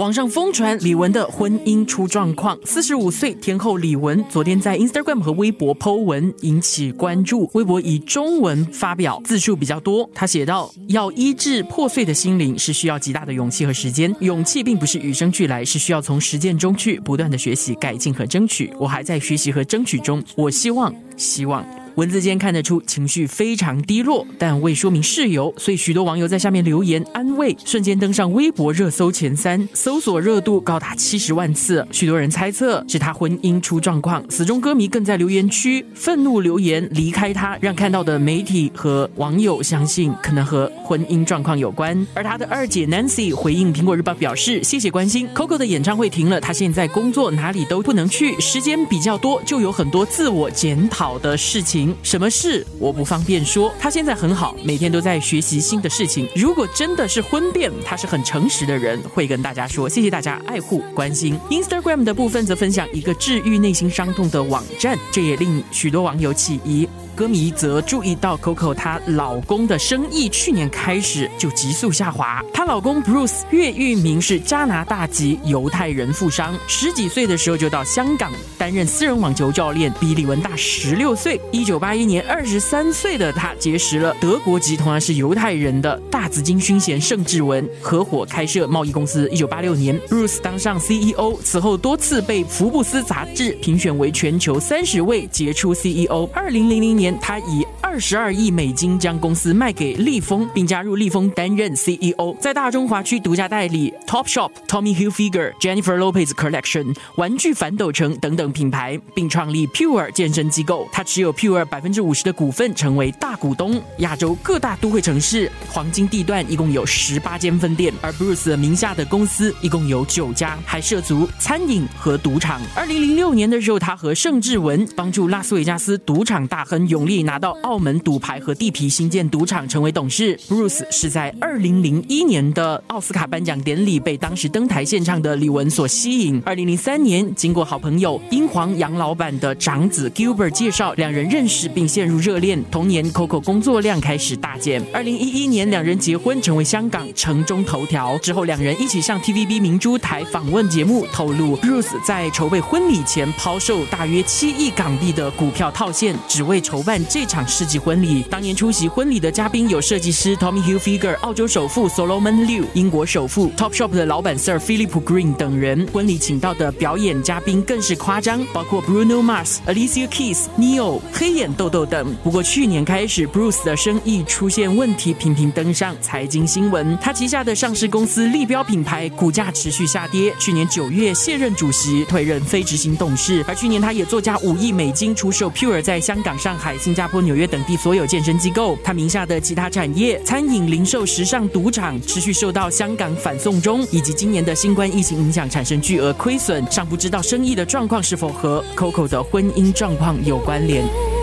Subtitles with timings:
[0.00, 7.50] 网上疯传李玟的婚姻出状况，四十五岁天后李玟昨天在 Instagram 和微博 Po 文引起关注。
[7.52, 10.08] 微博以中文发表，字数比较多。
[10.14, 14.16] 他写道：“要医治破碎的心灵，是需要极大的勇气和时间。
[14.20, 18.72] 勇气并不是与生俱来，是需要从实践中去不断的学习、改进和争取。
[18.78, 20.24] 我还在学习和争取中。
[20.34, 21.62] 我希望，希望。”
[21.96, 31.86] 文字间看得出情绪非常低落，但未说明事由，所以许多网友在下面留言安慰，瞬间登上微博热搜前三，搜索热度高达七十万次。
[31.90, 42.06] 许多人猜测是他婚姻出状况，死忠歌迷更在留言区愤怒留言离开他，让看到的媒体和网友相信可能和婚姻状况有关。
[42.14, 53.72] 而他的二姐 Nancy 回应苹果日报表示：“谢谢关心，Coco 的演唱会停了，他现在工作哪里都不能去，时间比较多，就有很多自我检讨的事情。”什么事我不方便说。
[53.78, 56.28] 他现在很好，每天都在学习新的事情。
[56.34, 59.88] 如果真的是婚变，他是很诚实的人，会跟大家说。
[59.88, 61.38] 谢谢大家爱护关心。
[61.50, 66.88] Instagram 的部分则分享一个治愈内心伤痛的网站，这也令许多网友起疑。
[67.14, 72.42] 歌迷则注意到 Coco 她老公的生意去年开始就急速下滑。
[72.52, 81.40] 她老公 Bruce 岳玉明是加拿大籍犹太人富商，十几岁的时候就到香港担任私人网球教练，比李玟大十六岁。
[81.52, 89.28] 一九八一年，二十三岁的他结识了德国籍同样是犹太人的大紫金勋衔盛志文，合伙开设贸易公司。
[89.30, 96.28] 一九八六年，Bruce 当上 CEO，此后多次被福布斯杂志评选为全球三十位杰出 CEO。
[96.32, 97.09] 二零零零年。
[97.18, 110.88] 他以二十二亿美金将公司卖给利丰，并加入利丰担任 CEO，在大中华区独家代理 Topshop、Tommy Hilfiger、Jennifer Lopez Collection、玩具反斗城等等品牌，并创立 Pure 健身机构。
[110.92, 113.82] 他持有 Pure 百分之五十的股份，成为大股东。
[113.98, 122.60] 亚洲各大都会城市、黄金地段一共有十八间分店，而 Bruce 名下的公司一共有九家，还涉足餐饮和赌场。
[122.76, 130.36] 二零零六年的时候，他和盛志文帮助拉斯维加斯赌场大亨永利拿到澳门赌牌和地皮，新建赌场，成为董事。
[130.48, 136.40] Bruce 是在二零零一年的奥斯卡颁奖典礼被当时登台献唱的李玟所吸引。
[136.44, 142.62] 二零零三年，经过好朋友英皇杨老板的长子 Gilbert 介绍，两人认识并陷入热恋。
[142.70, 144.84] 同年，Coco 工作量开始大减。
[144.92, 148.18] 二零一一年，两人结婚，成为香港城中头条。
[148.18, 157.30] 之后，两人一起上 TVB 明珠台访问节目，透露 Bruce 在筹备婚礼前抛售大约七亿港币的股票套现，只为筹办这。
[157.30, 165.86] 场世纪婚礼，当年出席婚礼的嘉宾有设计师 Tommy Hilfiger、澳洲首富 Solomon Liu、英国首富 Topshop 的老板 Sir Philip Green 等人。
[165.92, 172.12] 婚礼请到的表演嘉宾更是夸张，包括 Bruno Mars、Alicia Keys、Neo、黑眼豆豆等。
[172.24, 176.98] 不过去年开始，Bruce 的生意出现问题，频频登上财经新闻。
[177.00, 183.44] 他旗下的上市公司立标品牌股价持续下跌，去年九月卸任主席，退任非执行董事。
[183.46, 187.20] 而去年他也作价五亿美金出售 Pure 在香港、上海、新加坡。
[187.20, 196.64] 纽约等地所有健身机构，他名下的其他产业、餐饮、零售、时尚、赌场，持续受到香港反送中以及今年的新冠疫情影响，产生巨额亏损。
[196.70, 201.19] 尚不知道生意的状况是否和 Coco 的婚姻状况有关联。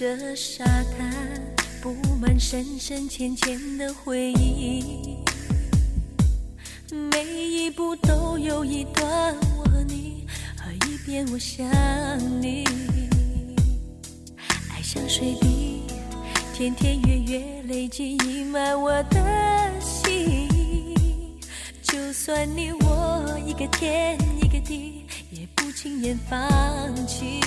[0.00, 1.12] 这沙滩
[1.82, 5.18] 布满深深浅浅的回忆，
[7.10, 10.24] 每一步都有一段我和你，
[10.56, 11.66] 和一遍我想
[12.40, 12.64] 你。
[14.70, 15.82] 爱像水滴，
[16.54, 20.48] 天天月月累积溢满我的心。
[21.82, 26.38] 就算你我一个天一个地，也不轻言放
[27.04, 27.40] 弃。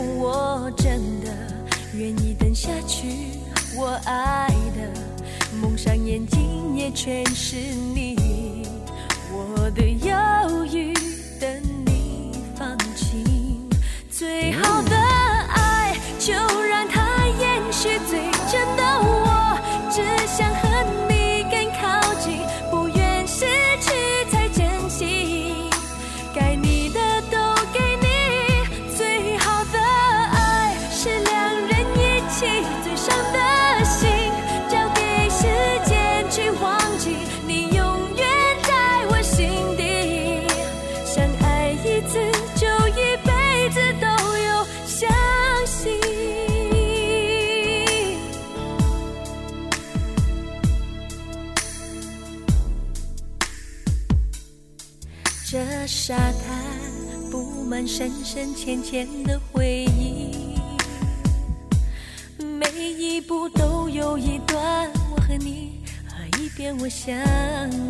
[0.00, 1.32] 我真的
[1.94, 3.08] 愿意等下去，
[3.76, 4.90] 我爱的
[5.60, 8.66] 蒙上眼睛也全是你，
[9.32, 10.92] 我的忧郁
[11.40, 11.62] 等
[55.50, 56.62] 这沙滩
[57.30, 60.58] 布满深深浅浅的回忆，
[62.38, 67.16] 每一步都有一段我和你，和一遍我想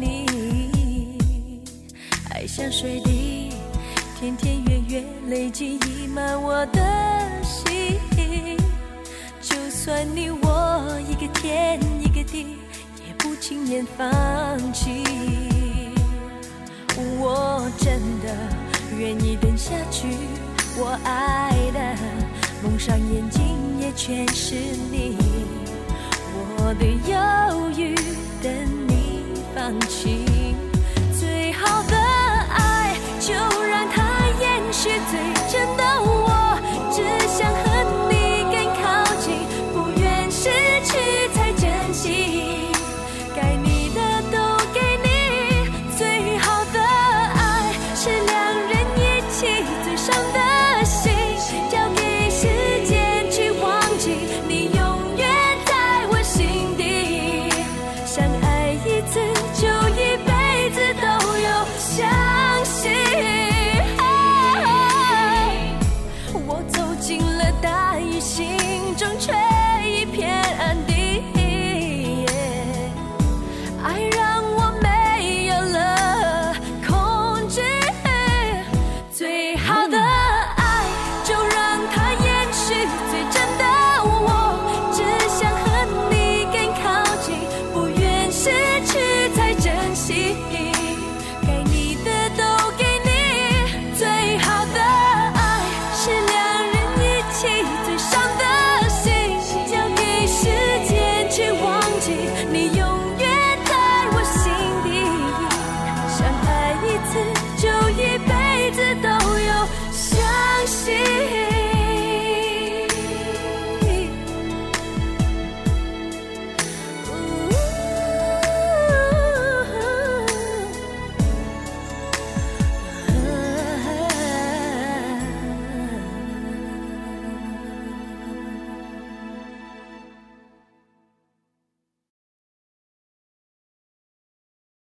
[0.00, 1.18] 你。
[2.30, 3.52] 爱像水滴，
[4.20, 6.80] 天天月月累积溢满我的
[7.42, 7.98] 心。
[9.40, 12.56] 就算你我一个天一个地，
[13.04, 15.02] 也不轻言放弃。
[17.20, 18.34] 我真的
[18.98, 20.08] 愿意等下去，
[20.76, 21.78] 我爱的
[22.62, 24.54] 蒙上眼睛也全是
[24.90, 25.16] 你，
[26.34, 27.94] 我的忧郁
[28.42, 28.52] 等
[28.88, 29.22] 你
[29.54, 30.27] 放弃，